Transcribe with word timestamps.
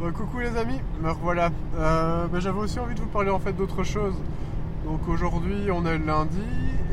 Bah, 0.00 0.06
coucou 0.12 0.38
les 0.38 0.56
amis, 0.56 0.80
me 1.02 1.10
revoilà. 1.10 1.50
Euh, 1.76 2.26
J'avais 2.38 2.58
aussi 2.58 2.78
envie 2.78 2.94
de 2.94 3.00
vous 3.00 3.08
parler 3.08 3.28
en 3.28 3.38
fait 3.38 3.52
d'autre 3.52 3.84
chose. 3.84 4.14
Donc 4.86 5.06
aujourd'hui 5.06 5.70
on 5.70 5.84
est 5.84 5.98
lundi 5.98 6.40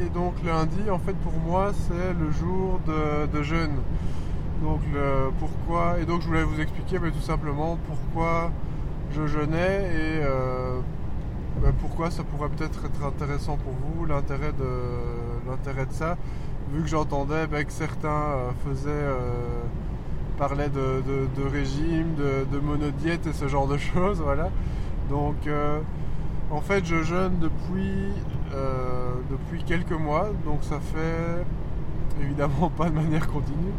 et 0.01 0.09
donc 0.09 0.33
lundi 0.43 0.89
en 0.91 0.99
fait 0.99 1.13
pour 1.13 1.31
moi 1.31 1.71
c'est 1.87 2.13
le 2.19 2.29
jour 2.31 2.81
de, 2.85 3.43
jeûne. 3.43 3.77
Donc 4.61 4.81
pourquoi 5.39 5.99
et 6.01 6.05
donc 6.05 6.21
je 6.21 6.27
voulais 6.27 6.43
vous 6.43 6.59
expliquer 6.59 6.99
mais 6.99 7.11
tout 7.11 7.21
simplement 7.21 7.77
pourquoi 7.87 8.51
je 9.15 9.25
jeûnais 9.25 9.85
et 9.85 10.19
euh, 10.23 10.81
bah, 11.61 11.69
pourquoi 11.79 12.11
ça 12.11 12.23
pourrait 12.25 12.49
peut-être 12.49 12.83
être 12.83 13.05
intéressant 13.05 13.55
pour 13.55 13.71
vous 13.71 14.05
l'intérêt 14.05 14.51
de 14.51 15.93
ça 15.93 16.17
vu 16.73 16.81
que 16.81 16.89
j'entendais 16.89 17.47
bah, 17.47 17.63
que 17.63 17.71
certains 17.71 18.09
euh, 18.09 18.51
faisaient 18.65 18.91
parlaient 20.37 20.69
de, 20.69 21.01
de- 21.07 21.49
régime, 21.49 22.15
de, 22.15 22.45
de 22.51 22.59
monodiète 22.59 23.27
et 23.27 23.33
ce 23.33 23.47
genre 23.47 23.67
de 23.67 23.77
choses, 23.93 24.19
voilà. 24.21 24.49
Donc, 25.09 25.35
euh, 25.47 25.79
en 26.51 26.61
fait, 26.61 26.85
je 26.85 27.03
jeûne 27.03 27.39
depuis, 27.39 28.11
euh, 28.53 29.11
depuis 29.31 29.63
quelques 29.63 29.91
mois, 29.91 30.29
donc 30.45 30.59
ça 30.63 30.79
fait 30.79 31.45
évidemment 32.23 32.69
pas 32.77 32.89
de 32.89 32.95
manière 32.95 33.27
continue, 33.27 33.73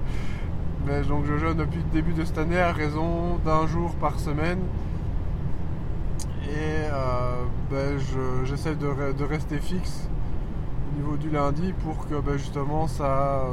mais 0.86 1.02
donc 1.02 1.24
je 1.26 1.38
jeûne 1.38 1.56
depuis 1.56 1.78
le 1.80 1.92
début 1.92 2.12
de 2.12 2.24
cette 2.24 2.38
année 2.38 2.58
à 2.60 2.72
raison 2.72 3.36
d'un 3.44 3.66
jour 3.66 3.94
par 3.96 4.18
semaine. 4.20 4.58
Et 6.44 6.88
euh, 6.90 7.44
ben, 7.70 7.98
je- 7.98 8.44
j'essaie 8.44 8.74
de, 8.74 8.86
re- 8.86 9.14
de 9.14 9.24
rester 9.24 9.58
fixe 9.58 10.08
au 10.92 10.96
niveau 11.00 11.16
du 11.16 11.30
lundi 11.30 11.72
pour 11.84 12.06
que 12.08 12.14
ben, 12.20 12.36
justement 12.38 12.86
ça, 12.86 13.44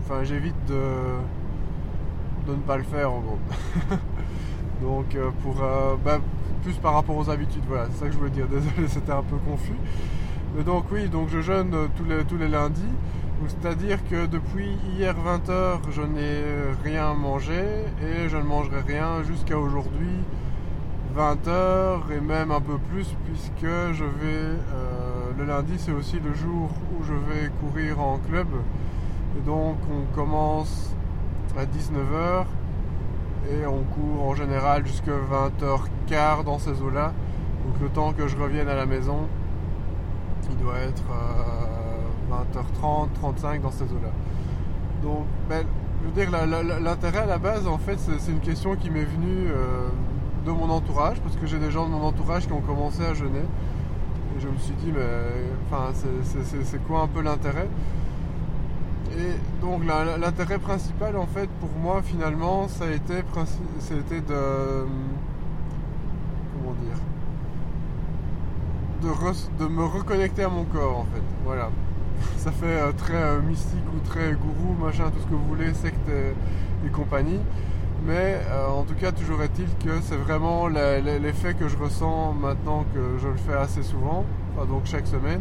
enfin, 0.00 0.24
j'évite 0.24 0.56
de 0.66 0.80
de 2.48 2.54
ne 2.54 2.62
pas 2.62 2.76
le 2.76 2.82
faire 2.82 3.12
en 3.12 3.20
gros. 3.20 3.38
Donc 4.82 5.14
euh, 5.14 5.30
pour 5.42 5.62
euh, 5.62 5.96
bah, 6.02 6.18
plus 6.62 6.74
par 6.74 6.94
rapport 6.94 7.16
aux 7.16 7.30
habitudes, 7.30 7.62
voilà, 7.68 7.86
c'est 7.92 8.00
ça 8.00 8.06
que 8.06 8.12
je 8.12 8.18
voulais 8.18 8.30
dire. 8.30 8.46
Désolé, 8.50 8.88
c'était 8.88 9.12
un 9.12 9.22
peu 9.22 9.36
confus. 9.36 9.76
Mais 10.56 10.64
donc 10.64 10.84
oui, 10.90 11.08
donc 11.08 11.28
je 11.28 11.40
jeûne 11.40 11.74
euh, 11.74 11.86
tous 11.96 12.04
les, 12.04 12.24
tous 12.24 12.38
les 12.38 12.48
lundis. 12.48 12.82
C'est-à-dire 13.46 13.98
que 14.08 14.26
depuis 14.26 14.70
hier 14.96 15.14
20h, 15.14 15.78
je 15.92 16.02
n'ai 16.02 16.42
rien 16.82 17.14
mangé 17.14 17.62
et 18.02 18.28
je 18.28 18.36
ne 18.36 18.42
mangerai 18.42 18.80
rien 18.80 19.22
jusqu'à 19.22 19.56
aujourd'hui 19.56 20.24
20h 21.16 22.10
et 22.16 22.20
même 22.20 22.50
un 22.50 22.60
peu 22.60 22.78
plus 22.90 23.14
puisque 23.26 23.62
je 23.92 24.04
vais 24.04 24.56
le 25.38 25.44
lundi 25.44 25.74
c'est 25.76 25.92
aussi 25.92 26.16
le 26.18 26.34
jour 26.34 26.68
où 26.92 27.04
je 27.04 27.12
vais 27.12 27.48
courir 27.60 28.00
en 28.00 28.18
club 28.18 28.48
et 29.36 29.40
donc 29.46 29.76
on 29.88 30.12
commence 30.16 30.96
à 31.58 31.64
19h 31.64 32.44
et 33.50 33.66
on 33.66 33.82
court 33.82 34.28
en 34.28 34.34
général 34.34 34.86
jusqu'à 34.86 35.10
20h15 35.12 36.44
dans 36.44 36.58
ces 36.58 36.80
eaux-là. 36.80 37.12
Donc 37.66 37.80
le 37.82 37.88
temps 37.88 38.12
que 38.12 38.28
je 38.28 38.36
revienne 38.36 38.68
à 38.68 38.76
la 38.76 38.86
maison, 38.86 39.26
il 40.48 40.56
doit 40.58 40.78
être 40.78 41.02
euh, 41.10 41.98
20h30, 42.30 43.08
35 43.14 43.62
dans 43.62 43.70
ces 43.70 43.84
eaux-là. 43.84 44.10
Donc, 45.02 45.26
ben, 45.48 45.64
je 46.02 46.08
veux 46.08 46.26
dire, 46.26 46.80
l'intérêt 46.80 47.18
à 47.18 47.26
la 47.26 47.38
base, 47.38 47.66
en 47.66 47.78
fait, 47.78 47.98
c'est 47.98 48.30
une 48.30 48.40
question 48.40 48.76
qui 48.76 48.90
m'est 48.90 49.04
venue 49.04 49.48
euh, 49.48 49.88
de 50.46 50.50
mon 50.50 50.70
entourage, 50.70 51.20
parce 51.20 51.36
que 51.36 51.46
j'ai 51.46 51.58
des 51.58 51.70
gens 51.70 51.86
de 51.86 51.90
mon 51.92 52.02
entourage 52.02 52.46
qui 52.46 52.52
ont 52.52 52.60
commencé 52.60 53.04
à 53.04 53.14
jeûner. 53.14 53.44
Et 54.36 54.40
je 54.40 54.48
me 54.48 54.56
suis 54.58 54.74
dit, 54.74 54.92
mais 54.92 55.00
enfin, 55.66 55.92
c'est 55.92 56.86
quoi 56.86 57.00
un 57.02 57.08
peu 57.08 57.20
l'intérêt? 57.20 57.68
Et 59.18 59.60
donc 59.60 59.82
l'intérêt 59.84 60.58
principal 60.58 61.16
en 61.16 61.26
fait 61.26 61.48
pour 61.60 61.70
moi 61.80 62.02
finalement 62.02 62.68
ça 62.68 62.84
a 62.84 62.90
été, 62.90 63.16
de 63.16 63.22
comment 66.54 66.74
dire 66.82 66.96
de, 69.58 69.66
me 69.66 69.84
reconnecter 69.84 70.44
à 70.44 70.48
mon 70.48 70.64
corps 70.64 70.98
en 70.98 71.04
fait. 71.04 71.22
Voilà. 71.44 71.70
Ça 72.36 72.50
fait 72.50 72.66
euh, 72.66 72.92
très 72.92 73.14
euh, 73.14 73.40
mystique 73.40 73.84
ou 73.94 74.00
très 74.06 74.32
gourou 74.32 74.74
machin 74.84 75.10
tout 75.10 75.20
ce 75.20 75.26
que 75.26 75.34
vous 75.34 75.46
voulez 75.46 75.72
secte 75.74 76.08
et, 76.08 76.86
et 76.86 76.90
compagnie. 76.90 77.40
Mais 78.04 78.40
euh, 78.50 78.68
en 78.68 78.82
tout 78.82 78.94
cas 78.94 79.12
toujours 79.12 79.42
est-il 79.42 79.68
que 79.84 80.00
c'est 80.02 80.16
vraiment 80.16 80.68
l'effet 80.68 81.54
que 81.54 81.68
je 81.68 81.76
ressens 81.76 82.32
maintenant 82.32 82.84
que 82.94 83.18
je 83.20 83.28
le 83.28 83.36
fais 83.36 83.54
assez 83.54 83.82
souvent 83.82 84.24
enfin 84.54 84.66
donc 84.66 84.82
chaque 84.84 85.06
semaine 85.06 85.40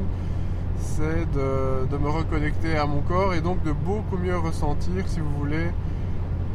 c'est 0.77 1.29
de, 1.31 1.85
de 1.89 1.97
me 1.97 2.09
reconnecter 2.09 2.77
à 2.77 2.85
mon 2.85 3.01
corps 3.01 3.33
et 3.33 3.41
donc 3.41 3.63
de 3.63 3.71
beaucoup 3.71 4.17
mieux 4.17 4.37
ressentir, 4.37 5.07
si 5.07 5.19
vous 5.19 5.31
voulez, 5.37 5.69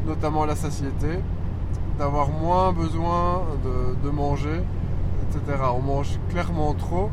notamment 0.07 0.45
la 0.45 0.57
satiété, 0.57 1.21
d'avoir 1.99 2.31
moins 2.31 2.73
besoin 2.73 3.43
de, 3.65 4.07
de 4.07 4.11
manger, 4.11 4.61
etc. 5.23 5.63
On 5.75 5.83
mange 5.83 6.19
clairement 6.31 6.75
trop. 6.75 7.11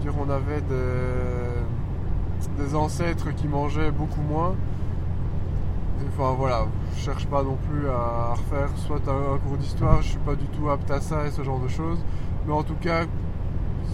Dire, 0.00 0.12
on 0.20 0.30
avait 0.30 0.60
des, 0.60 2.62
des 2.62 2.74
ancêtres 2.74 3.34
qui 3.34 3.48
mangeaient 3.48 3.90
beaucoup 3.90 4.22
moins. 4.22 4.54
Enfin 6.08 6.34
voilà, 6.38 6.66
je 6.94 7.00
cherche 7.00 7.26
pas 7.26 7.42
non 7.42 7.56
plus 7.68 7.88
à 7.88 8.34
refaire 8.34 8.68
soit 8.76 9.00
un, 9.08 9.34
un 9.34 9.38
cours 9.38 9.56
d'histoire, 9.58 10.00
je 10.02 10.10
suis 10.10 10.18
pas 10.18 10.34
du 10.34 10.46
tout 10.46 10.70
apte 10.70 10.90
à 10.90 11.00
ça 11.00 11.26
et 11.26 11.30
ce 11.30 11.42
genre 11.42 11.60
de 11.60 11.68
choses. 11.68 11.98
Mais 12.46 12.52
en 12.52 12.62
tout 12.62 12.76
cas, 12.80 13.04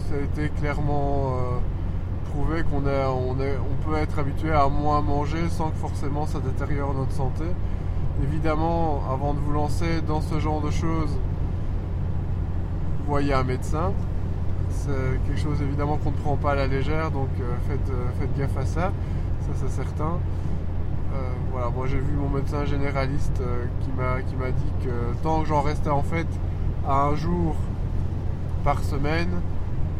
ça 0.08 0.14
a 0.14 0.18
été 0.18 0.50
clairement 0.50 1.34
euh, 1.34 1.58
qu'on 2.32 2.86
est, 2.86 3.04
on 3.04 3.40
est, 3.40 3.56
on 3.58 3.88
peut 3.88 3.96
être 3.96 4.18
habitué 4.18 4.52
à 4.52 4.68
moins 4.68 5.00
manger 5.02 5.48
sans 5.50 5.70
que 5.70 5.76
forcément 5.76 6.26
ça 6.26 6.40
détériore 6.40 6.94
notre 6.94 7.12
santé. 7.12 7.44
Évidemment, 8.22 9.02
avant 9.12 9.34
de 9.34 9.38
vous 9.40 9.52
lancer 9.52 10.00
dans 10.06 10.20
ce 10.20 10.38
genre 10.38 10.60
de 10.60 10.70
choses, 10.70 11.18
voyez 13.06 13.34
un 13.34 13.44
médecin. 13.44 13.92
C'est 14.70 14.90
quelque 15.26 15.38
chose 15.38 15.60
évidemment 15.60 15.98
qu'on 15.98 16.12
ne 16.12 16.16
prend 16.16 16.36
pas 16.36 16.52
à 16.52 16.54
la 16.54 16.66
légère, 16.66 17.10
donc 17.10 17.28
euh, 17.40 17.54
faites, 17.68 17.90
euh, 17.90 18.08
faites 18.18 18.38
gaffe 18.38 18.56
à 18.56 18.64
ça, 18.64 18.92
ça 19.40 19.52
c'est 19.54 19.68
certain. 19.68 20.18
Euh, 21.14 21.30
voilà, 21.52 21.68
moi 21.68 21.86
j'ai 21.86 21.98
vu 21.98 22.12
mon 22.14 22.30
médecin 22.30 22.64
généraliste 22.64 23.42
qui 23.82 23.90
m'a 23.98 24.22
qui 24.22 24.34
m'a 24.34 24.50
dit 24.50 24.72
que 24.82 25.22
tant 25.22 25.42
que 25.42 25.48
j'en 25.48 25.60
restais 25.60 25.90
en 25.90 26.02
fait 26.02 26.26
à 26.88 27.02
un 27.02 27.14
jour 27.16 27.54
par 28.64 28.82
semaine, 28.82 29.28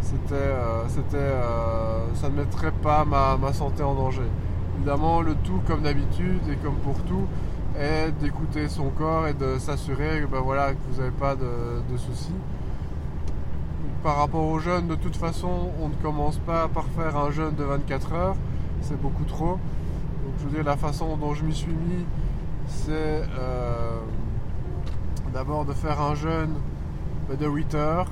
c'était, 0.03 0.35
euh, 0.35 0.89
c'était, 0.89 1.17
euh, 1.17 2.15
ça 2.15 2.29
ne 2.29 2.37
mettrait 2.37 2.73
pas 2.73 3.05
ma, 3.05 3.53
santé 3.53 3.83
en 3.83 3.95
danger. 3.95 4.29
Évidemment, 4.77 5.23
le 5.23 5.35
tout, 5.37 5.61
comme 5.67 5.83
d'habitude 5.83 6.43
et 6.51 6.57
comme 6.57 6.77
pour 6.77 7.01
tout, 7.05 7.27
est 7.79 8.13
d'écouter 8.21 8.69
son 8.69 8.91
corps 8.91 9.27
et 9.27 9.35
de 9.35 9.59
s'assurer 9.59 10.21
que, 10.21 10.27
ben 10.27 10.41
voilà, 10.41 10.73
que 10.73 10.79
vous 10.91 11.01
n'avez 11.01 11.13
pas 11.13 11.37
de, 11.37 11.83
de 11.91 11.97
soucis. 11.97 12.35
Par 14.03 14.17
rapport 14.17 14.45
au 14.45 14.59
jeûne, 14.59 14.89
de 14.89 14.97
toute 14.97 15.17
façon, 15.17 15.71
on 15.81 15.89
ne 15.89 15.95
commence 15.95 16.39
pas 16.39 16.69
par 16.69 16.85
faire 16.97 17.17
un 17.17 17.31
jeûne 17.31 17.55
de 17.55 17.65
24 17.65 18.13
heures, 18.13 18.37
c'est 18.83 19.01
beaucoup 19.01 19.25
trop. 19.25 19.53
Donc, 19.53 20.35
je 20.39 20.45
veux 20.45 20.51
dire, 20.51 20.65
la 20.65 20.77
façon 20.77 21.17
dont 21.17 21.35
je 21.35 21.45
m'y 21.45 21.55
suis 21.55 21.73
mis, 21.73 22.05
c'est 22.67 22.93
euh, 23.39 24.01
d'abord 25.33 25.65
de 25.65 25.73
faire 25.73 26.01
un 26.01 26.15
jeûne 26.15 26.55
ben, 27.29 27.37
de 27.37 27.47
8 27.47 27.75
heures. 27.75 28.11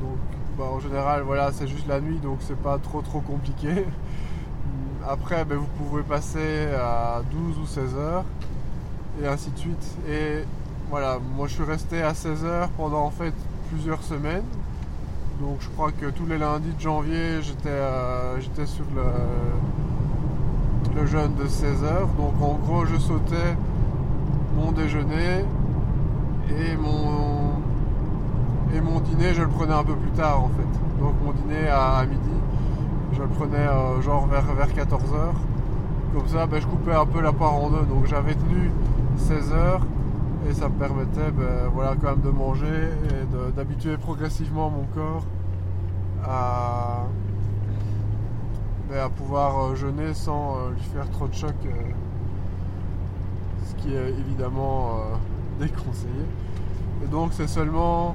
Donc, 0.00 0.18
bah, 0.56 0.64
en 0.72 0.80
général, 0.80 1.22
voilà, 1.22 1.52
c'est 1.52 1.68
juste 1.68 1.86
la 1.86 2.00
nuit, 2.00 2.18
donc 2.18 2.38
c'est 2.40 2.56
pas 2.60 2.78
trop 2.78 3.02
trop 3.02 3.20
compliqué. 3.20 3.68
Après, 5.08 5.44
ben, 5.44 5.58
vous 5.58 5.68
pouvez 5.84 6.02
passer 6.02 6.68
à 6.74 7.22
12 7.30 7.58
ou 7.58 7.66
16 7.66 7.94
heures, 7.96 8.24
et 9.22 9.26
ainsi 9.26 9.50
de 9.50 9.58
suite. 9.58 9.96
Et 10.08 10.44
voilà, 10.90 11.18
moi 11.36 11.46
je 11.48 11.54
suis 11.54 11.64
resté 11.64 12.02
à 12.02 12.14
16 12.14 12.44
heures 12.44 12.68
pendant 12.70 13.04
en 13.04 13.10
fait 13.10 13.34
plusieurs 13.70 14.02
semaines. 14.02 14.44
Donc 15.40 15.58
je 15.60 15.68
crois 15.68 15.92
que 15.92 16.06
tous 16.06 16.26
les 16.26 16.38
lundis 16.38 16.72
de 16.72 16.80
janvier, 16.80 17.42
j'étais 17.42 17.68
euh, 17.68 18.40
sur 18.64 18.86
le, 18.94 19.02
le 20.98 21.06
jeûne 21.06 21.34
de 21.34 21.46
16 21.46 21.84
heures. 21.84 22.08
Donc 22.18 22.32
en 22.40 22.54
gros, 22.54 22.86
je 22.86 22.96
sautais 22.96 23.56
mon 24.56 24.72
déjeuner 24.72 25.44
et 26.48 26.76
mon 26.76 27.45
et 28.76 28.80
mon 28.80 29.00
dîner, 29.00 29.32
je 29.32 29.42
le 29.42 29.48
prenais 29.48 29.72
un 29.72 29.84
peu 29.84 29.94
plus 29.94 30.10
tard 30.10 30.44
en 30.44 30.48
fait. 30.48 31.00
Donc 31.00 31.14
mon 31.24 31.32
dîner 31.32 31.68
à, 31.68 32.04
midi, 32.04 32.20
je 33.14 33.22
le 33.22 33.28
prenais 33.28 33.56
euh, 33.56 34.00
genre 34.02 34.26
vers, 34.26 34.44
vers 34.54 34.68
14h. 34.68 35.32
Comme 36.14 36.28
ça, 36.28 36.46
ben, 36.46 36.60
je 36.60 36.66
coupais 36.66 36.94
un 36.94 37.06
peu 37.06 37.20
la 37.20 37.32
part 37.32 37.54
en 37.54 37.70
deux. 37.70 37.86
Donc 37.86 38.06
j'avais 38.06 38.34
tenu 38.34 38.70
16 39.16 39.52
heures 39.52 39.80
et 40.48 40.52
ça 40.52 40.68
me 40.68 40.74
permettait 40.74 41.30
ben, 41.30 41.68
voilà, 41.72 41.94
quand 42.00 42.10
même 42.10 42.20
de 42.20 42.30
manger 42.30 42.66
et 42.66 43.56
d'habituer 43.56 43.96
progressivement 43.96 44.70
mon 44.70 44.84
corps 44.94 45.24
à, 46.24 47.04
ben, 48.90 48.98
à 48.98 49.08
pouvoir 49.08 49.58
euh, 49.58 49.74
jeûner 49.74 50.12
sans 50.12 50.56
euh, 50.56 50.70
lui 50.72 50.82
faire 50.82 51.08
trop 51.10 51.28
de 51.28 51.34
choc. 51.34 51.54
ce 53.64 53.74
qui 53.76 53.94
est 53.94 54.10
évidemment 54.10 54.98
déconseillé. 55.60 56.26
Et 57.04 57.08
donc 57.08 57.30
c'est 57.32 57.48
seulement 57.48 58.14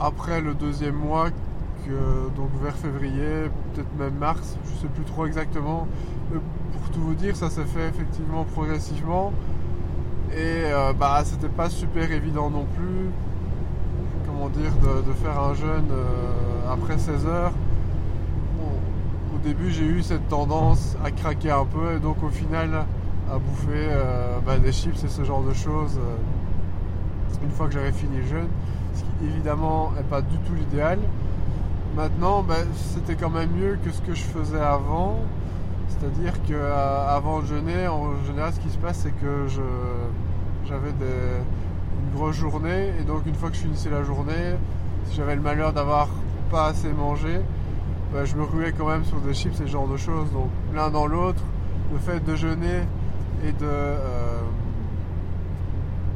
après 0.00 0.40
le 0.40 0.54
deuxième 0.54 0.96
mois 0.96 1.30
donc 2.36 2.50
vers 2.62 2.74
février, 2.74 3.50
peut-être 3.72 3.98
même 3.98 4.14
mars, 4.14 4.56
je 4.64 4.82
sais 4.82 4.88
plus 4.88 5.04
trop 5.04 5.26
exactement. 5.26 5.86
Mais 6.32 6.38
pour 6.72 6.90
tout 6.90 7.00
vous 7.00 7.14
dire, 7.14 7.36
ça 7.36 7.50
s'est 7.50 7.64
fait 7.64 7.88
effectivement 7.88 8.44
progressivement. 8.44 9.32
Et 10.32 10.64
euh, 10.66 10.92
bah 10.92 11.22
c'était 11.24 11.48
pas 11.48 11.68
super 11.68 12.12
évident 12.12 12.50
non 12.50 12.64
plus, 12.76 13.10
comment 14.26 14.48
dire, 14.48 14.70
de, 14.76 15.12
faire 15.14 15.40
un 15.40 15.54
jeûne 15.54 15.90
euh, 15.90 16.72
après 16.72 16.98
16 16.98 17.26
heures. 17.26 17.52
au 19.34 19.38
début 19.42 19.70
j'ai 19.70 19.84
eu 19.84 20.02
cette 20.02 20.28
tendance 20.28 20.96
à 21.04 21.10
craquer 21.10 21.50
un 21.50 21.64
peu 21.64 21.96
et 21.96 21.98
donc 21.98 22.22
au 22.22 22.28
final 22.28 22.84
à 23.32 23.38
bouffer 23.38 23.88
bah, 24.46 24.58
des 24.58 24.70
chips 24.70 25.02
et 25.02 25.08
ce 25.08 25.24
genre 25.24 25.42
de 25.42 25.52
choses 25.54 25.98
une 27.42 27.50
fois 27.50 27.66
que 27.66 27.72
j'avais 27.72 27.92
fini 27.92 28.18
le 28.18 28.26
jeûne, 28.26 28.48
ce 28.94 29.00
qui 29.00 29.32
évidemment 29.32 29.92
n'est 29.96 30.02
pas 30.02 30.22
du 30.22 30.36
tout 30.38 30.54
l'idéal. 30.54 30.98
Maintenant, 31.96 32.42
bah, 32.42 32.56
c'était 32.74 33.14
quand 33.14 33.30
même 33.30 33.50
mieux 33.50 33.78
que 33.84 33.90
ce 33.90 34.00
que 34.00 34.14
je 34.14 34.22
faisais 34.22 34.60
avant. 34.60 35.16
C'est-à-dire 35.88 36.32
qu'avant 36.48 37.40
de 37.40 37.46
jeûner, 37.46 37.88
en 37.88 38.22
général, 38.24 38.52
ce 38.54 38.60
qui 38.60 38.70
se 38.70 38.78
passe, 38.78 39.00
c'est 39.02 39.10
que 39.10 39.46
j'avais 40.68 40.90
une 40.90 42.16
grosse 42.16 42.36
journée. 42.36 42.92
Et 43.00 43.04
donc, 43.04 43.26
une 43.26 43.34
fois 43.34 43.50
que 43.50 43.56
je 43.56 43.62
finissais 43.62 43.90
la 43.90 44.04
journée, 44.04 44.54
si 45.06 45.16
j'avais 45.16 45.34
le 45.34 45.42
malheur 45.42 45.72
d'avoir 45.72 46.08
pas 46.50 46.66
assez 46.66 46.92
mangé, 46.92 47.40
bah, 48.12 48.24
je 48.24 48.34
me 48.36 48.44
ruais 48.44 48.72
quand 48.76 48.88
même 48.88 49.04
sur 49.04 49.20
des 49.20 49.34
chips 49.34 49.60
et 49.60 49.64
ce 49.64 49.70
genre 49.70 49.88
de 49.88 49.96
choses. 49.96 50.30
Donc, 50.32 50.48
l'un 50.74 50.90
dans 50.90 51.06
l'autre, 51.06 51.42
le 51.92 51.98
fait 51.98 52.24
de 52.24 52.36
jeûner 52.36 52.82
et 53.44 53.52
de, 53.52 53.64
euh, 53.64 54.19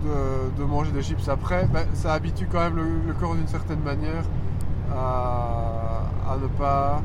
de, 0.05 0.65
manger 0.65 0.93
des 0.93 1.03
chips 1.03 1.29
après, 1.29 1.67
bah, 1.73 1.81
ça 1.95 2.13
habitue 2.13 2.49
quand 2.51 2.61
même 2.61 2.79
le 3.07 3.13
corps 3.15 3.35
d'une 3.35 3.49
certaine 3.49 3.81
manière 3.81 4.25
à, 4.93 6.37
ne 6.41 6.47
pas 6.47 7.03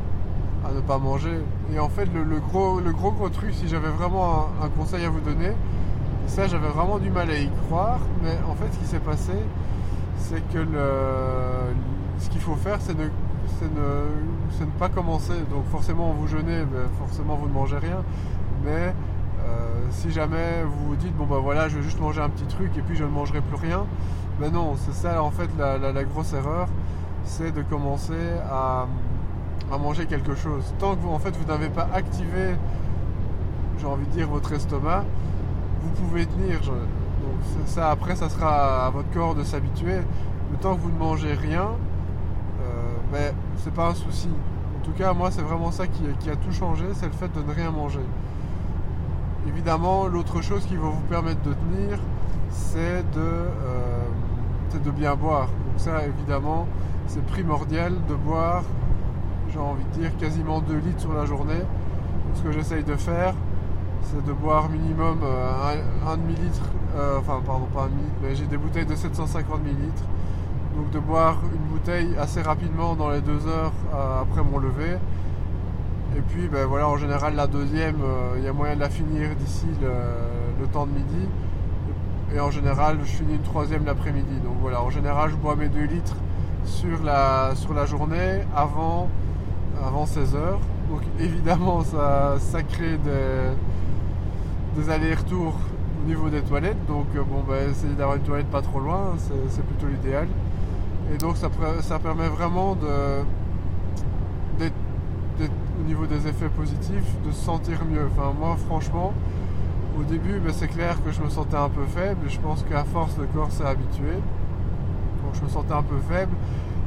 à 0.66 0.74
ne 0.74 0.82
pas 0.82 0.98
manger. 0.98 1.40
Et 1.74 1.80
en 1.80 1.90
fait, 1.90 2.08
le, 2.14 2.40
gros, 2.40 2.80
le 2.80 2.92
gros 2.92 3.12
gros 3.12 3.30
truc, 3.30 3.54
si 3.54 3.68
j'avais 3.68 3.90
vraiment 3.90 4.48
un, 4.62 4.70
conseil 4.70 5.06
à 5.06 5.10
vous 5.10 5.22
donner, 5.22 5.52
ça 6.28 6.48
j'avais 6.48 6.68
vraiment 6.68 7.00
du 7.00 7.10
mal 7.10 7.30
à 7.30 7.40
y 7.40 7.50
croire, 7.68 8.00
mais 8.24 8.38
en 8.50 8.56
fait, 8.56 8.72
ce 8.74 8.80
qui 8.80 8.86
s'est 8.86 9.00
passé, 9.00 9.34
c'est 10.18 10.42
que 10.52 10.66
ce 12.20 12.30
qu'il 12.30 12.42
faut 12.42 12.56
faire, 12.56 12.78
c'est 12.82 12.98
ne, 12.98 13.06
ne, 13.06 14.66
ne, 14.66 14.72
pas 14.78 14.90
commencer. 14.90 15.34
Donc 15.50 15.66
forcément, 15.72 16.12
vous 16.12 16.28
jeûnez, 16.28 16.66
mais 16.72 16.84
forcément, 17.00 17.36
vous 17.36 17.48
ne 17.48 17.54
mangez 17.54 17.78
rien. 17.78 18.04
Mais 18.66 18.94
si 19.92 20.12
jamais 20.12 20.64
vous 20.64 20.90
vous 20.90 20.96
dites, 20.96 21.16
bon 21.16 21.26
ben 21.26 21.40
voilà, 21.40 21.70
je 21.70 21.78
vais 21.78 21.84
juste 21.84 22.00
manger 22.00 22.22
un 22.22 22.30
petit 22.30 22.46
truc 22.46 22.72
et 22.78 22.82
puis 22.82 22.96
je 22.96 23.04
ne 23.04 23.10
mangerai 23.10 23.42
plus 23.42 23.56
rien, 23.58 23.86
ben 24.40 24.52
non, 24.52 24.76
c'est 24.78 24.94
ça 24.94 25.22
en 25.22 25.32
fait 25.32 25.50
la 25.58 26.04
grosse 26.04 26.34
erreur 26.34 26.68
c'est 27.30 27.52
de 27.52 27.62
commencer 27.62 28.14
à, 28.52 28.88
manger 29.78 30.08
quelque 30.08 30.36
chose. 30.36 30.74
Tant 30.80 30.96
que 30.96 31.02
vous, 31.02 31.10
en 31.10 31.20
fait, 31.20 31.36
vous 31.38 31.46
n'avez 31.46 31.70
pas 31.70 31.88
activé, 31.94 32.56
j'ai 33.80 33.86
envie 33.86 34.06
de 34.08 34.12
dire, 34.12 34.28
votre 34.28 34.52
estomac, 34.52 35.04
vous 35.82 35.90
pouvez 35.92 36.26
tenir. 36.26 36.60
donc 36.62 36.82
ça, 37.66 37.92
après, 37.92 38.16
ça 38.16 38.30
sera 38.30 38.88
à 38.88 38.90
votre 38.90 39.10
corps 39.12 39.36
de 39.36 39.44
s'habituer. 39.44 40.00
Le 40.52 40.58
temps 40.58 40.76
que 40.76 40.82
vous 40.82 40.90
ne 40.90 40.98
mangez 40.98 41.34
rien, 41.34 41.68
euh, 42.62 42.96
ben, 43.12 43.34
c'est 43.58 43.74
pas 43.74 43.90
un 43.90 43.94
souci. 43.94 44.30
En 44.80 44.84
tout 44.84 44.92
cas, 44.92 45.14
moi, 45.14 45.30
c'est 45.30 45.44
vraiment 45.44 45.72
ça 45.72 45.86
qui, 45.86 46.30
a 46.30 46.36
tout 46.36 46.52
changé, 46.52 46.86
c'est 46.94 47.06
le 47.06 47.14
fait 47.14 47.32
de 47.32 47.44
ne 47.44 47.54
rien 47.54 47.70
manger. 47.70 48.00
Évidemment, 49.50 50.08
l'autre 50.08 50.42
chose 50.42 50.64
qui 50.68 50.76
va 50.76 50.90
vous 50.90 51.02
permettre 51.10 51.42
de 51.42 51.54
tenir, 51.54 52.00
c'est 52.52 53.04
de, 53.14 53.20
euh, 53.20 54.92
bien 54.96 55.16
boire. 55.16 55.48
Donc 55.48 55.78
ça, 55.78 56.06
évidemment, 56.06 56.68
c'est 57.08 57.26
primordial 57.26 57.94
de 58.08 58.14
boire, 58.14 58.64
j'ai 59.52 59.58
envie 59.58 59.84
de 59.86 60.02
dire, 60.02 60.16
quasiment 60.18 60.62
2 60.62 60.78
litres 60.78 61.02
sur 61.02 61.14
la 61.14 61.26
journée. 61.26 61.64
ce 62.36 62.44
que 62.44 62.52
j'essaye 62.52 62.84
de 62.84 62.96
faire, 62.96 63.34
c'est 64.04 64.24
de 64.24 64.34
boire 64.34 64.70
minimum 64.70 65.18
1 65.24 65.26
euh, 65.26 66.16
demi-litre, 66.16 66.62
euh, 66.96 67.18
enfin 67.20 67.42
pardon 67.44 67.66
pas 67.74 67.84
1 67.84 67.86
litre, 67.88 67.98
mais 68.22 68.36
j'ai 68.36 68.46
des 68.46 68.58
bouteilles 68.58 68.86
de 68.86 68.96
750 68.96 69.64
millilitres. 69.64 70.04
Donc 70.76 70.92
de 70.92 71.00
boire 71.00 71.38
une 71.52 71.74
bouteille 71.74 72.16
assez 72.20 72.42
rapidement 72.44 72.96
dans 72.96 73.10
les 73.10 73.22
2 73.22 73.48
heures 73.48 73.74
euh, 73.96 74.22
après 74.22 74.44
mon 74.44 74.60
lever. 74.60 74.98
Et 76.18 76.22
puis 76.22 76.48
ben 76.48 76.66
voilà, 76.66 76.88
en 76.88 76.98
général 76.98 77.36
la 77.36 77.48
deuxième, 77.48 77.98
il 78.38 78.44
y 78.44 78.48
a 78.48 78.54
moyen 78.54 78.76
de 78.76 78.80
la 78.80 78.90
finir 78.90 79.36
d'ici 79.36 79.68
le, 79.82 80.68
temps 80.68 80.86
de 80.86 80.92
midi. 80.92 81.28
Et 82.36 82.40
en 82.40 82.52
général, 82.52 82.98
je 83.04 83.10
finis 83.10 83.36
une 83.36 83.42
troisième 83.42 83.86
l'après-midi. 83.86 84.40
Donc 84.44 84.56
voilà, 84.62 84.82
en 84.82 84.90
général, 84.90 85.32
je 85.32 85.36
bois 85.36 85.56
mes 85.56 85.68
2 85.68 85.82
litres 85.82 86.16
sur 86.66 87.04
la, 87.04 87.52
sur 87.56 87.74
la 87.74 87.86
journée 87.86 88.42
avant, 88.56 89.10
avant 89.84 90.06
16 90.06 90.36
heures. 90.36 90.60
Donc 90.90 91.02
évidemment 91.20 91.84
ça, 91.84 92.36
ça 92.40 92.64
crée 92.64 92.98
des, 92.98 94.82
des 94.82 94.90
allers-retours 94.90 95.56
au 96.02 96.08
niveau 96.08 96.30
des 96.30 96.42
toilettes. 96.42 96.84
Donc 96.88 97.06
euh, 97.16 97.22
bon 97.24 97.44
ben 97.48 97.70
essayer 97.70 97.94
d'avoir 97.94 98.18
une 98.18 98.24
toilette 98.24 98.50
pas 98.50 98.62
trop 98.62 98.80
loin, 98.80 99.16
c'est 99.50 99.66
plutôt 99.66 99.88
l'idéal. 99.88 100.28
Et 101.14 101.18
donc 101.18 101.38
ça, 101.38 101.50
ça 101.82 102.00
permet 102.00 102.28
vraiment 102.28 102.76
de 102.76 103.24
au 105.46 105.88
niveau 105.88 106.06
des 106.06 106.28
effets 106.28 106.50
positifs 106.50 107.22
de 107.26 107.32
se 107.32 107.44
sentir 107.44 107.80
mieux. 107.86 108.08
Enfin 108.12 108.34
moi 108.38 108.58
franchement 108.68 109.14
au 110.00 110.04
début 110.04 110.40
ben, 110.40 110.54
c'est 110.54 110.68
clair 110.68 110.98
que 111.04 111.12
je 111.12 111.22
me 111.22 111.30
sentais 111.30 111.58
un 111.58 111.70
peu 111.70 111.86
faible 111.86 112.28
et 112.28 112.30
je 112.30 112.40
pense 112.40 112.64
qu'à 112.64 112.84
force 112.84 113.18
le 113.18 113.26
corps 113.26 113.52
s'est 113.52 113.66
habitué 113.66 114.18
je 115.34 115.42
me 115.44 115.50
sentais 115.50 115.74
un 115.74 115.84
peu 115.84 115.98
faible. 116.10 116.32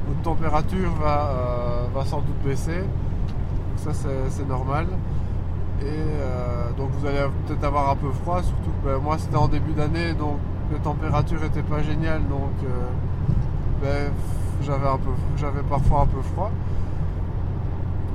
Votre 0.06 0.22
température 0.22 0.90
va, 1.00 1.30
euh, 1.30 1.86
va 1.94 2.04
sans 2.04 2.18
doute 2.18 2.42
baisser. 2.44 2.84
ça 3.76 3.90
c'est 3.92 4.48
normal. 4.48 4.86
Et 5.80 5.84
euh, 5.84 6.70
donc 6.76 6.90
vous 6.98 7.06
allez 7.06 7.18
peut-être 7.46 7.64
avoir 7.64 7.90
un 7.90 7.96
peu 7.96 8.10
froid, 8.10 8.42
surtout 8.42 8.70
que 8.82 8.88
ben, 8.88 8.98
moi 8.98 9.16
c'était 9.18 9.36
en 9.36 9.48
début 9.48 9.72
d'année, 9.72 10.14
donc 10.14 10.38
les 10.72 10.78
températures 10.78 11.40
n'étaient 11.40 11.62
pas 11.62 11.82
géniales, 11.82 12.22
donc 12.28 12.52
euh, 12.64 12.86
ben, 13.82 14.12
j'avais 14.62 15.62
parfois 15.68 16.02
un 16.02 16.06
peu 16.06 16.22
froid. 16.34 16.52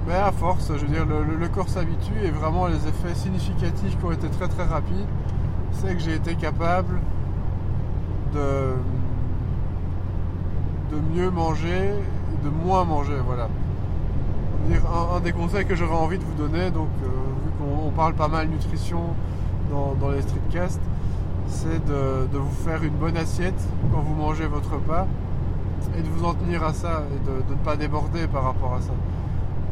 Mais 0.07 0.15
à 0.15 0.31
force, 0.31 0.67
je 0.67 0.85
veux 0.85 0.87
dire, 0.87 1.05
le, 1.05 1.47
corps 1.49 1.67
s'habitue 1.67 2.13
et 2.23 2.31
vraiment 2.31 2.67
les 2.67 2.87
effets 2.87 3.13
significatifs 3.13 3.97
qui 3.97 4.05
ont 4.05 4.11
été 4.11 4.29
très 4.29 4.47
très 4.47 4.63
rapides, 4.63 5.05
c'est 5.71 5.93
que 5.93 5.99
j'ai 5.99 6.15
été 6.15 6.35
capable 6.35 6.99
de 8.33 8.73
de 10.91 10.97
mieux 11.13 11.29
manger 11.29 11.91
de 12.43 12.49
moins 12.49 12.83
manger. 12.83 13.17
Voilà. 13.25 13.49
Un, 15.15 15.19
des 15.21 15.31
conseils 15.31 15.65
que 15.65 15.75
j'aurais 15.75 15.95
envie 15.95 16.17
de 16.17 16.23
vous 16.23 16.33
donner, 16.33 16.71
donc 16.71 16.89
euh, 17.03 17.07
vu 17.07 17.51
qu'on 17.57 17.89
parle 17.91 18.13
pas 18.13 18.27
mal 18.27 18.47
nutrition 18.47 18.99
dans, 19.71 20.09
les 20.09 20.21
streetcasts, 20.21 20.81
c'est 21.47 21.85
de, 21.85 22.37
vous 22.37 22.65
faire 22.65 22.83
une 22.83 22.93
bonne 22.93 23.17
assiette 23.17 23.61
quand 23.93 24.01
vous 24.01 24.15
mangez 24.15 24.45
votre 24.45 24.73
repas 24.73 25.07
et 25.97 26.01
de 26.01 26.07
vous 26.07 26.25
en 26.25 26.33
tenir 26.33 26.63
à 26.63 26.73
ça 26.73 27.03
et 27.15 27.25
de, 27.25 27.53
ne 27.53 27.63
pas 27.63 27.75
déborder 27.75 28.27
par 28.27 28.43
rapport 28.43 28.73
à 28.73 28.81
ça. 28.81 28.91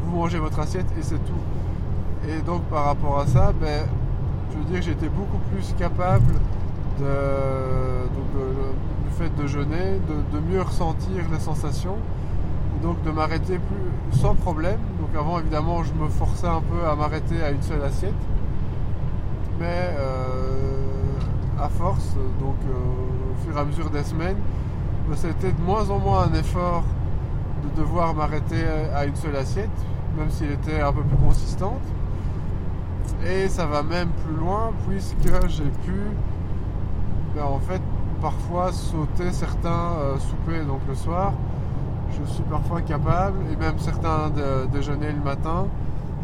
Vous 0.06 0.16
mangez 0.16 0.38
votre 0.38 0.58
assiette 0.60 0.86
et 0.98 1.02
c'est 1.02 1.18
tout. 1.18 2.28
Et 2.28 2.40
donc 2.42 2.62
par 2.64 2.84
rapport 2.84 3.18
à 3.18 3.26
ça, 3.26 3.52
ben, 3.60 3.86
je 4.50 4.58
veux 4.58 4.64
dire 4.64 4.80
que 4.80 4.86
j'étais 4.86 5.08
beaucoup 5.08 5.38
plus 5.52 5.74
capable 5.78 6.32
de, 6.98 7.04
fait 9.18 9.34
de 9.36 9.46
jeûner, 9.46 10.00
de, 10.32 10.38
mieux 10.40 10.62
ressentir 10.62 11.24
les 11.32 11.38
sensations, 11.38 11.96
donc 12.82 13.02
de 13.02 13.10
m'arrêter 13.10 13.58
plus 13.58 14.18
sans 14.18 14.34
problème. 14.34 14.78
Donc 15.00 15.10
avant 15.18 15.38
évidemment 15.40 15.82
je 15.82 15.92
me 15.94 16.08
forçais 16.08 16.46
un 16.46 16.60
peu 16.60 16.86
à 16.86 16.94
m'arrêter 16.94 17.42
à 17.42 17.50
une 17.50 17.62
seule 17.62 17.82
assiette, 17.82 18.14
mais 19.58 19.90
euh, 19.98 21.60
à 21.60 21.68
force, 21.68 22.14
donc 22.40 22.56
euh, 22.68 22.72
au 22.72 23.46
fur 23.46 23.56
et 23.56 23.60
à 23.60 23.64
mesure 23.64 23.90
des 23.90 24.04
semaines, 24.04 24.38
ben, 25.08 25.16
c'était 25.16 25.52
de 25.52 25.60
moins 25.62 25.88
en 25.90 25.98
moins 25.98 26.28
un 26.30 26.34
effort 26.34 26.84
de 27.64 27.80
devoir 27.80 28.14
m'arrêter 28.14 28.64
à 28.94 29.06
une 29.06 29.16
seule 29.16 29.36
assiette, 29.36 29.70
même 30.16 30.30
s'il 30.30 30.50
était 30.50 30.80
un 30.80 30.92
peu 30.92 31.02
plus 31.02 31.16
consistante. 31.16 31.82
Et 33.26 33.48
ça 33.48 33.66
va 33.66 33.82
même 33.82 34.08
plus 34.24 34.34
loin 34.34 34.72
puisque 34.88 35.48
j'ai 35.48 35.70
pu 35.84 36.00
ben, 37.34 37.44
en 37.44 37.58
fait 37.58 37.82
parfois 38.20 38.72
sauter 38.72 39.30
certains 39.30 39.92
euh, 39.98 40.18
soupers 40.18 40.64
donc 40.64 40.80
le 40.88 40.94
soir. 40.94 41.32
Je 42.10 42.32
suis 42.32 42.42
parfois 42.44 42.80
capable, 42.82 43.38
et 43.52 43.56
même 43.56 43.78
certains 43.78 44.30
de, 44.30 44.66
déjeuner 44.72 45.12
le 45.12 45.22
matin, 45.22 45.66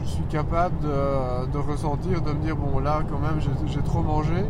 je 0.05 0.09
suis 0.09 0.25
capable 0.25 0.75
de, 0.81 1.59
ressentir, 1.59 2.23
de 2.23 2.33
me 2.33 2.43
dire 2.43 2.57
bon 2.57 2.79
là 2.79 3.03
quand 3.11 3.19
même 3.19 3.41
j'ai 3.67 3.83
trop 3.83 4.01
mangé, 4.01 4.45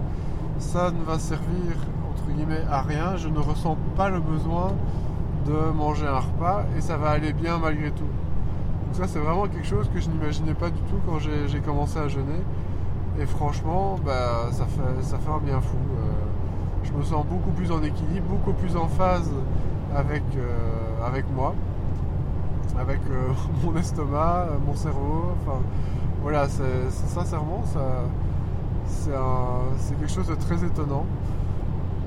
ça 0.58 0.90
ne 0.90 1.02
va 1.04 1.18
servir 1.18 1.72
entre 2.10 2.30
guillemets 2.32 2.64
à 2.70 2.82
rien, 2.82 3.16
je 3.16 3.28
ne 3.28 3.38
ressens 3.38 3.76
pas 3.96 4.08
le 4.08 4.20
besoin 4.20 4.72
de 5.46 5.72
manger 5.72 6.06
un 6.06 6.20
repas 6.20 6.64
et 6.76 6.80
ça 6.80 6.96
va 6.96 7.10
aller 7.10 7.32
bien 7.32 7.58
malgré 7.58 7.90
tout. 7.90 8.04
Ça 8.92 9.08
c'est 9.08 9.18
vraiment 9.18 9.46
quelque 9.46 9.66
chose 9.66 9.88
que 9.92 10.00
je 10.00 10.10
n'imaginais 10.10 10.54
pas 10.54 10.68
du 10.68 10.80
tout 10.82 10.98
quand 11.06 11.18
j'ai 11.18 11.60
commencé 11.60 11.98
à 11.98 12.08
jeûner. 12.08 12.42
Et 13.20 13.26
franchement, 13.26 13.96
bah, 14.04 14.48
ça, 14.52 14.66
fait, 14.66 15.30
un 15.30 15.38
bien 15.38 15.60
fou. 15.60 15.76
Euh, 15.76 16.12
je 16.82 16.92
me 16.92 17.02
sens 17.02 17.24
beaucoup 17.26 17.50
plus 17.50 17.70
en 17.70 17.82
équilibre, 17.82 18.26
beaucoup 18.28 18.52
plus 18.52 18.76
en 18.76 18.88
phase 18.88 19.30
avec, 19.94 20.22
euh, 20.36 21.22
moi, 21.34 21.54
avec 22.78 23.00
euh, 23.10 23.28
mon 23.64 23.76
estomac, 23.76 24.46
mon 24.66 24.74
cerveau. 24.74 25.32
Voilà, 26.22 26.48
sincèrement, 26.48 27.62
c'est, 28.86 29.98
quelque 29.98 30.10
chose 30.12 30.28
de 30.28 30.34
très 30.34 30.64
étonnant. 30.64 31.04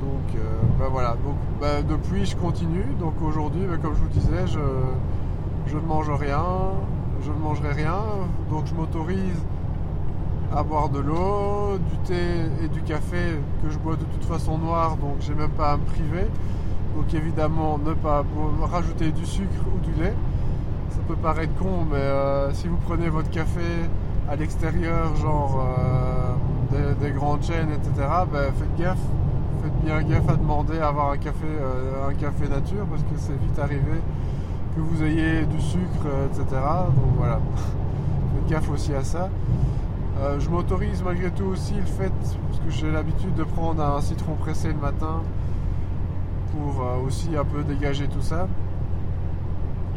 Donc 0.02 0.42
ben 0.80 0.88
voilà, 0.92 1.16
donc 1.24 1.38
ben, 1.60 1.84
depuis 1.88 2.26
je 2.26 2.36
continue. 2.36 2.86
Donc 3.00 3.14
aujourd'hui, 3.22 3.66
ben, 3.66 3.78
comme 3.80 3.94
je 3.96 4.02
vous 4.02 4.10
disais, 4.10 4.48
je, 4.48 4.60
je 5.68 5.78
ne 5.78 5.86
mange 5.86 6.10
rien, 6.10 6.44
je 7.24 7.32
ne 7.32 7.38
mangerai 7.38 7.74
rien. 7.74 8.02
Donc 8.50 8.66
je 8.68 8.74
m'autorise 8.74 9.44
à 10.56 10.64
boire 10.64 10.90
de 10.90 11.00
l'eau, 11.00 11.78
du 11.78 11.98
thé 12.06 12.24
et 12.64 12.68
du 12.68 12.82
café 12.82 13.38
que 13.64 13.70
je 13.70 13.78
bois 13.78 13.96
de 13.96 14.06
toute 14.06 14.26
façon 14.26 14.58
noir, 14.58 14.96
donc 14.98 15.16
j'ai 15.20 15.34
même 15.34 15.50
pas 15.50 15.74
à 15.74 15.78
me 15.78 15.84
priver. 15.84 16.28
Donc 16.96 17.14
évidemment 17.14 17.78
ne 17.78 17.94
pas 17.94 18.24
rajouter 18.72 19.12
du 19.12 19.26
sucre 19.26 19.66
ou 19.76 19.80
du 19.80 20.02
lait. 20.02 20.14
Ça 20.92 21.00
peut 21.08 21.16
paraître 21.16 21.54
con, 21.56 21.86
mais 21.92 21.98
euh, 21.98 22.54
si 22.54 22.68
vous 22.68 22.78
prenez 22.78 23.10
votre 23.10 23.30
café 23.30 23.62
à 24.30 24.36
l'extérieur, 24.36 25.16
genre 25.18 25.66
euh, 26.74 26.94
des, 27.02 27.12
grandes 27.12 27.44
chaînes, 27.44 27.70
etc., 27.72 28.08
ben, 28.32 28.54
faites 28.58 28.76
gaffe. 28.80 28.98
Faites 29.62 29.84
bien 29.84 30.02
gaffe 30.04 30.30
à 30.30 30.36
demander 30.36 30.80
à 30.80 30.88
avoir 30.88 31.12
un 31.12 31.18
café, 31.18 31.48
euh, 31.48 32.10
un 32.10 32.14
café 32.14 32.48
nature 32.48 32.86
parce 32.90 33.02
que 33.04 33.18
c'est 33.18 33.34
vite 33.34 33.60
arrivé 33.60 34.00
que 34.76 34.82
vous 34.82 35.04
ayez 35.04 35.46
du 35.46 35.62
sucre, 35.62 36.08
etc. 36.32 36.46
Donc 36.52 37.16
voilà. 37.18 37.40
faites 38.36 38.50
gaffe 38.50 38.70
aussi 38.70 38.94
à 38.94 39.04
ça. 39.04 39.30
Euh, 40.20 40.40
je 40.40 40.50
m'autorise 40.50 41.04
malgré 41.04 41.30
tout 41.30 41.46
aussi 41.46 41.74
le 41.74 41.86
fait, 41.86 42.10
parce 42.10 42.60
que 42.60 42.70
j'ai 42.70 42.90
l'habitude 42.90 43.36
de 43.36 43.44
prendre 43.44 43.84
un 43.84 44.00
citron 44.00 44.36
pressé 44.36 44.70
le 44.70 44.80
matin 44.80 45.22
pour 46.52 46.82
euh, 46.82 47.06
aussi 47.06 47.36
un 47.36 47.44
peu 47.44 47.64
dégager 47.64 48.08
tout 48.08 48.22
ça. 48.22 48.48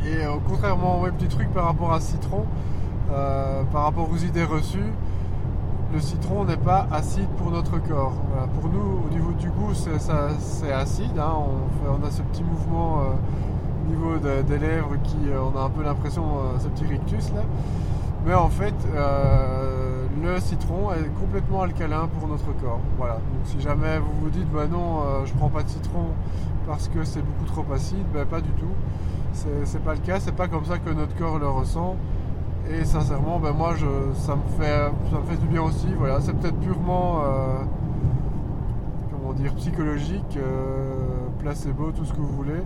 Et 0.04 0.25
euh, 0.25 0.37
contrairement, 0.49 1.00
ouais, 1.00 1.12
petit 1.12 1.28
truc 1.28 1.49
par 1.52 1.66
rapport 1.66 1.92
à 1.92 2.00
citron, 2.00 2.47
par 3.73 3.85
rapport 3.85 4.11
aux 4.11 4.18
idées 4.18 4.44
reçues, 4.44 4.92
le 5.94 6.00
citron 6.00 6.44
n'est 6.44 6.58
pas 6.58 6.87
acide 6.92 7.28
pour 7.38 7.50
notre 7.50 7.78
corps. 7.78 8.12
Pour 8.61 8.70
nous, 8.70 9.06
au 9.06 9.11
niveau 9.11 9.32
du 9.32 9.49
goût, 9.49 9.73
c'est 9.73 10.73
acide. 10.73 11.18
Hein. 11.18 11.32
on, 11.88 12.06
a 12.06 12.11
ce 12.11 12.20
petit 12.20 12.44
mouvement 12.44 13.00
au 13.88 13.90
niveau 13.90 14.18
des 14.18 14.59
lèvres 14.59 14.97
qui, 15.02 15.16
on 15.33 15.59
a 15.59 15.64
un 15.64 15.71
peu 15.71 15.83
l'impression, 15.83 16.25
ce 16.59 16.68
petit 16.68 16.85
rictus 16.85 17.33
là. 17.33 17.42
Mais 18.26 18.35
en 18.35 18.49
fait, 18.49 18.75
le 20.23 20.40
citron 20.40 20.92
est 20.92 21.09
complètement 21.21 21.62
alcalin 21.62 22.09
pour 22.09 22.28
notre 22.28 22.52
corps. 22.61 22.80
Voilà. 22.97 23.14
Donc 23.14 23.45
si 23.45 23.61
jamais 23.61 23.99
vous 23.99 24.12
vous 24.23 24.30
dites 24.30 24.50
bah 24.50 24.66
non, 24.66 25.00
euh, 25.00 25.25
je 25.25 25.33
prends 25.35 25.49
pas 25.49 25.62
de 25.62 25.68
citron 25.68 26.09
parce 26.66 26.88
que 26.88 27.04
c'est 27.04 27.23
beaucoup 27.23 27.45
trop 27.47 27.64
acide, 27.73 28.04
ben 28.12 28.26
pas 28.26 28.40
du 28.40 28.50
tout. 28.50 28.73
C'est 29.33 29.83
pas 29.83 29.95
le 29.95 30.00
cas, 30.00 30.18
c'est 30.18 30.35
pas 30.35 30.49
comme 30.49 30.64
ça 30.64 30.78
que 30.78 30.90
notre 30.90 31.14
corps 31.16 31.38
le 31.38 31.49
ressent. 31.49 31.97
Et 32.71 32.85
sincèrement, 32.85 33.38
ben 33.38 33.52
moi 33.52 33.75
je, 33.76 33.87
ça 34.14 34.35
me 34.35 34.62
fait 34.62 34.90
ça 35.11 35.18
me 35.18 35.26
fait 35.26 35.37
du 35.37 35.47
bien 35.47 35.62
aussi. 35.62 35.87
Voilà, 35.97 36.21
c'est 36.21 36.33
peut-être 36.33 36.59
purement 36.59 37.21
euh, 37.21 37.59
comment 39.11 39.33
dire 39.33 39.54
psychologique, 39.54 40.37
euh, 40.37 40.97
placebo, 41.38 41.92
tout 41.92 42.04
ce 42.04 42.12
que 42.12 42.21
vous 42.21 42.37
voulez. 42.37 42.62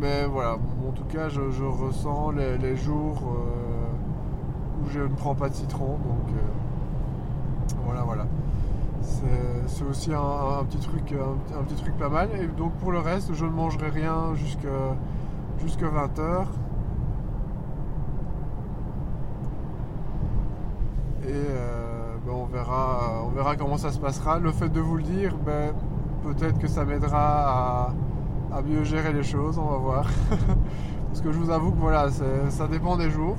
Mais 0.00 0.24
voilà, 0.24 0.54
en 0.54 0.92
tout 0.92 1.04
cas 1.04 1.28
je, 1.28 1.40
ressens 1.40 2.30
les, 2.32 2.76
jours 2.76 3.22
je 4.88 5.00
ne 5.00 5.08
prends 5.08 5.34
pas 5.34 5.48
de 5.48 5.54
citron. 5.54 5.98
Donc 5.98 6.28
euh, 6.28 7.74
voilà, 7.84 8.02
voilà. 8.02 8.26
C'est 9.02 9.84
aussi 9.84 10.12
un, 10.12 10.64
petit 10.64 10.78
truc, 10.78 11.14
un, 11.14 11.62
petit 11.64 11.74
truc 11.76 11.96
pas 11.96 12.08
mal. 12.08 12.28
Et 12.40 12.46
donc 12.46 12.72
pour 12.74 12.92
le 12.92 12.98
reste, 12.98 13.32
je 13.34 13.44
ne 13.44 13.50
mangerai 13.50 13.88
rien 13.88 14.34
jusqu'à 14.34 15.86
20h. 15.86 16.44
Et 21.22 21.32
euh, 21.32 22.16
ben, 22.26 22.32
on, 22.32 22.46
verra, 22.46 23.22
on 23.24 23.30
verra 23.30 23.56
comment 23.56 23.76
ça 23.76 23.92
se 23.92 23.98
passera. 23.98 24.38
Le 24.38 24.52
fait 24.52 24.68
de 24.68 24.80
vous 24.80 24.96
le 24.96 25.02
dire, 25.02 25.34
ben, 25.44 25.72
peut-être 26.22 26.58
que 26.58 26.68
ça 26.68 26.84
m'aidera 26.84 27.88
à, 27.88 27.94
mieux 28.62 28.84
gérer 28.84 29.12
les 29.12 29.22
choses, 29.22 29.58
on 29.58 29.66
va 29.66 29.76
voir. 29.76 30.06
Parce 31.08 31.20
que 31.20 31.32
je 31.32 31.38
vous 31.38 31.50
avoue 31.50 31.72
que 31.72 31.78
voilà, 31.78 32.08
ça 32.50 32.68
dépend 32.68 32.96
des 32.96 33.10
jours 33.10 33.36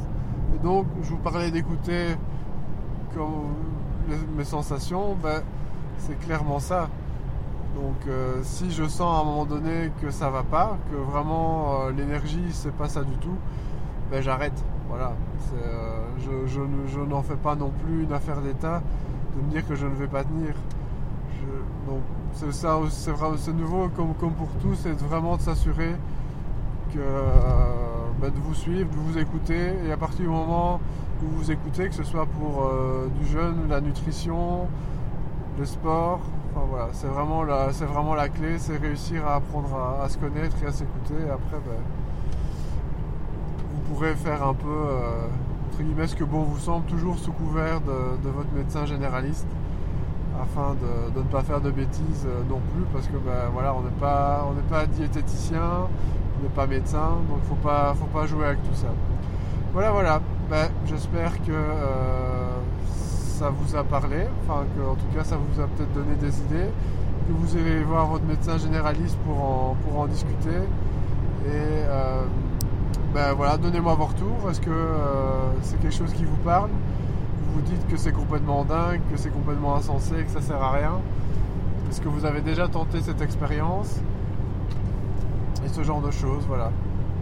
donc, 0.63 0.85
je 1.01 1.09
vous 1.09 1.17
parlais 1.17 1.49
d'écouter 1.49 2.15
mes 4.37 4.43
sensations, 4.43 5.15
ben, 5.21 5.41
c'est 5.97 6.19
clairement 6.19 6.59
ça. 6.59 6.87
Donc, 7.75 7.95
euh, 8.07 8.41
si 8.43 8.69
je 8.69 8.83
sens 8.83 9.17
à 9.17 9.21
un 9.21 9.23
moment 9.23 9.45
donné 9.45 9.91
que 10.01 10.11
ça 10.11 10.29
va 10.29 10.43
pas, 10.43 10.77
que 10.91 10.95
vraiment 10.97 11.85
euh, 11.85 11.91
l'énergie 11.91 12.43
c'est 12.51 12.73
pas 12.73 12.89
ça 12.89 13.03
du 13.03 13.15
tout, 13.15 13.37
ben 14.11 14.21
j'arrête. 14.21 14.63
Voilà. 14.87 15.13
Euh, 15.55 16.01
je, 16.47 16.99
n'en 16.99 17.23
fais 17.23 17.37
pas 17.37 17.55
non 17.55 17.71
plus 17.83 18.03
une 18.03 18.13
affaire 18.13 18.41
d'état 18.41 18.83
de 19.35 19.41
me 19.41 19.49
dire 19.49 19.65
que 19.65 19.73
je 19.73 19.87
ne 19.87 19.95
vais 19.95 20.07
pas 20.07 20.23
tenir. 20.23 20.53
Donc, 21.87 22.01
c'est 22.33 22.51
ça, 22.53 22.79
c'est 22.89 23.53
nouveau 23.53 23.89
comme, 23.89 24.13
pour 24.33 24.49
tout, 24.61 24.75
c'est 24.75 24.97
vraiment 25.01 25.37
de 25.37 25.41
s'assurer 25.41 25.95
que 26.93 26.99
bah, 28.19 28.29
de 28.29 28.39
vous 28.39 28.53
suivre, 28.53 28.89
de 28.89 28.95
vous 28.95 29.17
écouter. 29.17 29.73
Et 29.85 29.91
à 29.91 29.97
partir 29.97 30.21
du 30.21 30.27
moment 30.27 30.79
où 31.23 31.27
vous 31.37 31.51
écoutez, 31.51 31.87
que 31.89 31.95
ce 31.95 32.03
soit 32.03 32.25
pour 32.25 32.65
euh, 32.65 33.07
du 33.19 33.27
jeûne, 33.27 33.67
la 33.69 33.81
nutrition, 33.81 34.67
le 35.57 35.65
sport, 35.65 36.19
enfin 36.51 36.65
voilà, 36.69 36.89
c'est 36.93 37.07
vraiment 37.07 37.43
la, 37.43 37.73
c'est 37.73 37.85
vraiment 37.85 38.15
la 38.15 38.29
clé, 38.29 38.57
c'est 38.57 38.77
réussir 38.77 39.25
à 39.27 39.35
apprendre 39.35 39.69
à, 40.03 40.09
se 40.09 40.17
connaître 40.17 40.55
et 40.63 40.67
à 40.67 40.71
s'écouter. 40.71 41.15
après, 41.23 41.57
ben, 41.65 41.81
vous 43.73 43.93
pourrez 43.93 44.15
faire 44.15 44.45
un 44.45 44.53
peu 44.53 44.67
euh, 44.67 45.27
entre 45.71 45.83
guillemets 45.83 46.07
ce 46.07 46.15
que 46.15 46.23
bon 46.23 46.43
vous 46.43 46.59
semble, 46.59 46.85
toujours 46.85 47.17
sous 47.17 47.31
couvert 47.31 47.81
de, 47.81 48.29
votre 48.29 48.51
médecin 48.53 48.85
généraliste 48.85 49.47
afin 50.41 50.75
de, 50.75 51.19
ne 51.19 51.25
pas 51.25 51.41
faire 51.41 51.61
de 51.61 51.71
bêtises 51.71 52.25
euh, 52.25 52.43
non 52.49 52.59
plus 52.73 52.83
parce 52.93 53.07
que 53.07 53.17
ben, 53.17 53.49
voilà 53.53 53.73
on 53.73 53.81
n'est 53.81 53.99
pas 53.99 54.45
on 54.49 54.53
n'est 54.53 54.69
pas 54.69 54.85
diététicien 54.85 55.87
n'est 56.41 56.49
pas 56.49 56.67
médecin, 56.67 57.17
donc 57.29 57.43
faut 57.43 57.55
pas, 57.55 57.93
faut 57.97 58.07
pas 58.07 58.25
jouer 58.25 58.45
avec 58.45 58.63
tout 58.63 58.75
ça. 58.75 58.87
Voilà, 59.73 59.91
voilà. 59.91 60.21
Ben, 60.49 60.69
j'espère 60.85 61.37
que 61.43 61.51
euh, 61.51 62.49
ça 63.37 63.49
vous 63.49 63.75
a 63.75 63.83
parlé, 63.83 64.25
enfin 64.43 64.63
que 64.75 64.81
en 64.81 64.95
tout 64.95 65.15
cas 65.15 65.23
ça 65.23 65.37
vous 65.37 65.61
a 65.61 65.67
peut-être 65.67 65.93
donné 65.93 66.15
des 66.15 66.39
idées, 66.39 66.69
que 67.27 67.33
vous 67.33 67.55
allez 67.55 67.83
voir 67.83 68.07
votre 68.07 68.25
médecin 68.25 68.57
généraliste 68.57 69.17
pour 69.25 69.41
en, 69.41 69.75
pour 69.83 69.99
en 69.99 70.07
discuter. 70.07 70.49
Et 71.45 71.49
euh, 71.49 72.23
ben 73.13 73.33
voilà, 73.33 73.57
donnez-moi 73.57 73.95
vos 73.95 74.05
retours. 74.05 74.49
Est-ce 74.49 74.61
que 74.61 74.69
euh, 74.69 75.51
c'est 75.61 75.79
quelque 75.81 75.95
chose 75.95 76.13
qui 76.13 76.25
vous 76.25 76.37
parle? 76.43 76.69
Vous 77.53 77.61
dites 77.61 77.87
que 77.87 77.97
c'est 77.97 78.11
complètement 78.11 78.63
dingue, 78.63 79.01
que 79.11 79.17
c'est 79.17 79.29
complètement 79.29 79.75
insensé, 79.75 80.23
que 80.23 80.31
ça 80.31 80.41
sert 80.41 80.61
à 80.61 80.71
rien 80.71 80.93
Est-ce 81.89 82.01
que 82.01 82.07
vous 82.07 82.25
avez 82.25 82.41
déjà 82.41 82.67
tenté 82.67 83.01
cette 83.01 83.21
expérience 83.21 83.99
et 85.63 85.67
ce 85.67 85.83
genre 85.83 86.01
de 86.01 86.11
choses, 86.11 86.43
voilà. 86.47 86.71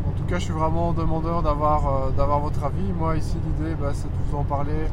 En 0.07 0.11
tout 0.11 0.23
cas, 0.23 0.39
je 0.39 0.45
suis 0.45 0.53
vraiment 0.53 0.93
demandeur 0.93 1.41
d'avoir 1.41 1.87
euh, 1.87 2.11
d'avoir 2.11 2.39
votre 2.39 2.63
avis. 2.63 2.93
Moi, 2.97 3.17
ici, 3.17 3.35
l'idée, 3.45 3.75
bah, 3.75 3.89
c'est 3.93 4.07
de 4.07 4.13
vous 4.29 4.37
en 4.37 4.43
parler 4.43 4.87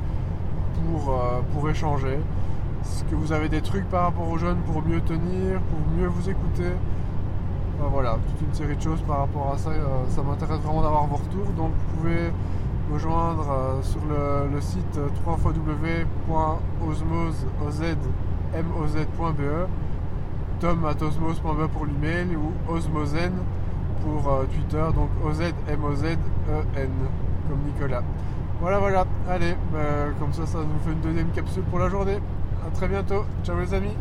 pour, 0.74 1.10
euh, 1.10 1.40
pour 1.52 1.68
échanger. 1.70 2.18
Est-ce 2.82 3.04
que 3.04 3.14
vous 3.14 3.32
avez 3.32 3.48
des 3.48 3.60
trucs 3.62 3.88
par 3.88 4.02
rapport 4.04 4.28
aux 4.28 4.38
jeunes 4.38 4.58
pour 4.66 4.82
mieux 4.82 5.00
tenir, 5.00 5.60
pour 5.60 5.78
mieux 5.96 6.08
vous 6.08 6.28
écouter? 6.28 6.72
Voilà, 7.78 8.18
toute 8.26 8.48
une 8.48 8.54
série 8.54 8.76
de 8.76 8.82
choses 8.82 9.02
par 9.02 9.18
rapport 9.18 9.52
à 9.54 9.58
ça. 9.58 9.70
Euh, 9.70 9.84
ça 10.08 10.22
m'intéresse 10.22 10.60
vraiment 10.60 10.82
d'avoir 10.82 11.06
vos 11.06 11.16
retours. 11.16 11.52
Donc, 11.56 11.70
vous 11.70 11.96
pouvez 11.98 12.32
me 12.90 12.98
joindre 12.98 13.78
sur 13.82 14.00
le, 14.08 14.48
le 14.54 14.60
site 14.60 14.98
www.osmose.be 15.26 16.06
tom 20.60 20.84
at 20.84 21.02
osmos.be 21.02 21.66
pour 21.68 21.86
l'email 21.86 22.36
ou 22.36 22.52
osmosen 22.72 23.32
pour 24.02 24.32
euh, 24.32 24.44
Twitter, 24.44 24.84
donc 24.94 25.10
O-Z-M-O-Z-E-N, 25.24 26.90
comme 27.48 27.58
Nicolas. 27.66 28.02
Voilà, 28.60 28.78
voilà, 28.78 29.04
allez, 29.28 29.54
bah, 29.72 29.78
comme 30.18 30.32
ça, 30.32 30.46
ça 30.46 30.58
nous 30.58 30.78
fait 30.84 30.92
une 30.92 31.00
deuxième 31.00 31.30
capsule 31.30 31.64
pour 31.64 31.78
la 31.78 31.88
journée. 31.88 32.18
A 32.66 32.70
très 32.70 32.88
bientôt, 32.88 33.24
ciao 33.44 33.58
les 33.58 33.74
amis 33.74 33.94